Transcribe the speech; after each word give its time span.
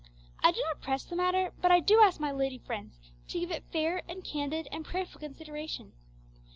I 0.41 0.51
do 0.51 0.59
not 0.67 0.81
press 0.81 1.03
the 1.03 1.15
matter, 1.15 1.51
but 1.61 1.71
I 1.71 1.79
do 1.79 2.01
ask 2.01 2.19
my 2.19 2.31
lady 2.31 2.57
friends 2.57 2.97
to 3.27 3.39
give 3.39 3.51
it 3.51 3.65
fair 3.71 4.01
and 4.09 4.23
candid 4.23 4.67
and 4.71 4.83
prayerful 4.83 5.19
consideration. 5.19 5.91